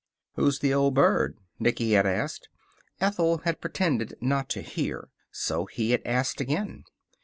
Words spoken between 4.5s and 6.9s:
hear, so he had asked again.